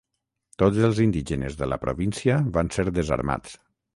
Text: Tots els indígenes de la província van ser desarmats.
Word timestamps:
Tots 0.61 0.79
els 0.87 1.01
indígenes 1.03 1.59
de 1.59 1.69
la 1.69 1.79
província 1.85 2.39
van 2.57 2.75
ser 2.79 2.89
desarmats. 2.99 3.57